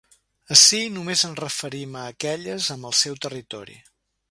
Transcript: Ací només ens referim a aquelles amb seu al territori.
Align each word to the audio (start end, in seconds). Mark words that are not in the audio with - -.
Ací 0.53 0.79
només 0.93 1.21
ens 1.29 1.41
referim 1.41 1.99
a 1.99 2.07
aquelles 2.15 2.71
amb 2.77 2.99
seu 3.03 3.17
al 3.17 3.23
territori. 3.29 3.79